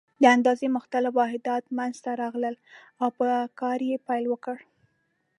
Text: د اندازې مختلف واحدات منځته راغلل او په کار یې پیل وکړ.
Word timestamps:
د 0.21 0.23
اندازې 0.35 0.67
مختلف 0.77 1.11
واحدات 1.21 1.63
منځته 1.77 2.11
راغلل 2.23 2.55
او 3.01 3.09
په 3.19 3.27
کار 3.59 3.79
یې 3.89 3.97
پیل 4.07 4.25
وکړ. 4.29 4.57